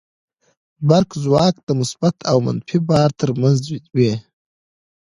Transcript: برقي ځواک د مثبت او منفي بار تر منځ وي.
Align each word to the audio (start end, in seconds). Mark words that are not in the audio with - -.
برقي 0.87 1.17
ځواک 1.25 1.55
د 1.67 1.69
مثبت 1.79 2.15
او 2.31 2.37
منفي 2.45 2.77
بار 2.89 3.09
تر 3.19 3.29
منځ 3.41 3.59
وي. 3.97 4.13